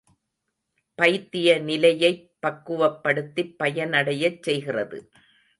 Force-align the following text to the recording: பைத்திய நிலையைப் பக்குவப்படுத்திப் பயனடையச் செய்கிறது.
பைத்திய 0.99 1.59
நிலையைப் 1.59 2.23
பக்குவப்படுத்திப் 2.43 3.55
பயனடையச் 3.59 4.41
செய்கிறது. 4.41 4.99